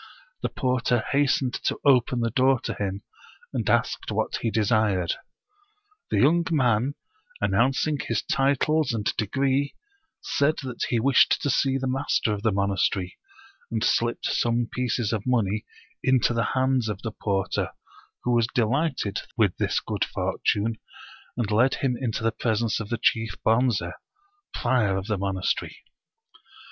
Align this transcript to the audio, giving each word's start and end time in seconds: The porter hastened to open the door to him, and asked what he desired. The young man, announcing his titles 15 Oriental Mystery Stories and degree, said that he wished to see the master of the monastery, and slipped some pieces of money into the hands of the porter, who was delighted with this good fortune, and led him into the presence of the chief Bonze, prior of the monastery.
The 0.41 0.49
porter 0.49 1.03
hastened 1.11 1.53
to 1.65 1.77
open 1.85 2.21
the 2.21 2.31
door 2.31 2.59
to 2.61 2.73
him, 2.73 3.03
and 3.53 3.69
asked 3.69 4.11
what 4.11 4.37
he 4.37 4.49
desired. 4.49 5.13
The 6.09 6.17
young 6.21 6.43
man, 6.49 6.95
announcing 7.39 7.99
his 7.99 8.23
titles 8.23 8.89
15 8.97 8.97
Oriental 8.97 9.11
Mystery 9.11 9.27
Stories 9.29 9.73
and 9.75 9.75
degree, 9.75 9.75
said 10.21 10.67
that 10.67 10.85
he 10.89 10.99
wished 10.99 11.39
to 11.43 11.51
see 11.51 11.77
the 11.77 11.85
master 11.87 12.33
of 12.33 12.41
the 12.41 12.51
monastery, 12.51 13.19
and 13.69 13.83
slipped 13.83 14.25
some 14.25 14.67
pieces 14.71 15.13
of 15.13 15.27
money 15.27 15.67
into 16.01 16.33
the 16.33 16.45
hands 16.55 16.89
of 16.89 17.03
the 17.03 17.11
porter, 17.11 17.69
who 18.23 18.31
was 18.31 18.47
delighted 18.55 19.19
with 19.37 19.55
this 19.57 19.79
good 19.79 20.03
fortune, 20.03 20.79
and 21.37 21.51
led 21.51 21.75
him 21.75 21.95
into 21.95 22.23
the 22.23 22.31
presence 22.31 22.79
of 22.79 22.89
the 22.89 22.97
chief 22.97 23.35
Bonze, 23.43 23.83
prior 24.51 24.97
of 24.97 25.05
the 25.05 25.19
monastery. 25.19 25.77